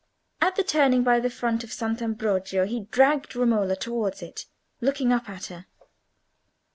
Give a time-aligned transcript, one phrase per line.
[0.41, 4.47] At the turning by the front of San Ambrogio he dragged Romola towards it,
[4.81, 5.67] looking up at her.